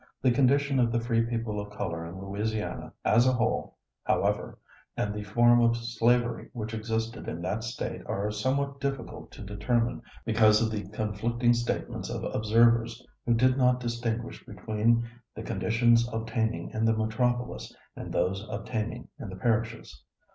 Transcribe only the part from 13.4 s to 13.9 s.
not